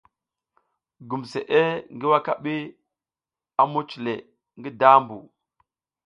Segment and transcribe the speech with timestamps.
[1.09, 1.61] Gumsʼe
[1.95, 2.53] ngi wakabi
[3.61, 4.13] a muc le
[4.59, 5.17] ngi dambu.